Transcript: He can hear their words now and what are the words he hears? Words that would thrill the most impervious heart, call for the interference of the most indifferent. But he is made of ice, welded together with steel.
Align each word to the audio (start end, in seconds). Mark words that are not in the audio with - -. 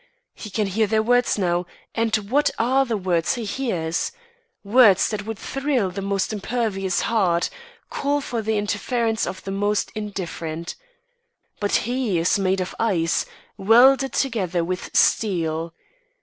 He 0.33 0.49
can 0.49 0.65
hear 0.65 0.87
their 0.87 1.03
words 1.03 1.37
now 1.37 1.67
and 1.93 2.15
what 2.15 2.49
are 2.57 2.87
the 2.87 2.97
words 2.97 3.35
he 3.35 3.43
hears? 3.45 4.11
Words 4.63 5.09
that 5.09 5.27
would 5.27 5.37
thrill 5.37 5.91
the 5.91 6.01
most 6.01 6.33
impervious 6.33 7.01
heart, 7.01 7.51
call 7.91 8.19
for 8.19 8.41
the 8.41 8.57
interference 8.57 9.27
of 9.27 9.43
the 9.43 9.51
most 9.51 9.91
indifferent. 9.93 10.73
But 11.59 11.75
he 11.85 12.17
is 12.17 12.39
made 12.39 12.61
of 12.61 12.73
ice, 12.79 13.27
welded 13.59 14.11
together 14.13 14.63
with 14.63 14.89
steel. 14.95 15.71